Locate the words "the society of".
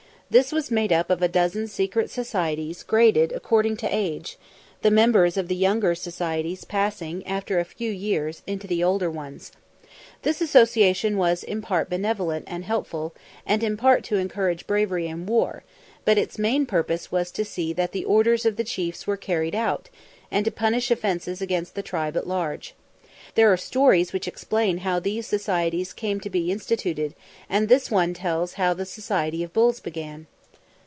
28.73-29.53